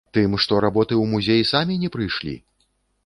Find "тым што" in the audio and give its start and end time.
0.17-0.61